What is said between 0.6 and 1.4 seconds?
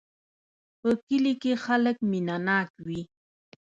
په کلي